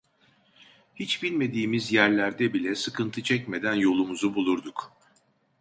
Hiç 0.95 1.23
bilmediğimiz 1.23 1.91
yerlerde 1.93 2.53
bile 2.53 2.75
sıkıntı 2.75 3.23
çekmeden 3.23 3.73
yolumuzu 3.73 4.35
bulurduk. 4.35 4.93